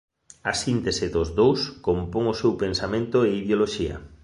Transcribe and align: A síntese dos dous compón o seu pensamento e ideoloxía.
A 0.51 0.53
síntese 0.63 1.05
dos 1.15 1.29
dous 1.39 1.59
compón 1.87 2.23
o 2.33 2.37
seu 2.41 2.51
pensamento 2.63 3.17
e 3.27 3.29
ideoloxía. 3.41 3.95